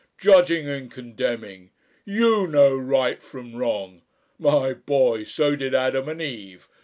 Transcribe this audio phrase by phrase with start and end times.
[0.17, 1.69] judging and condemning.
[2.05, 4.01] You know Right from Wrong!
[4.39, 6.67] My boy, so did Adam and Eve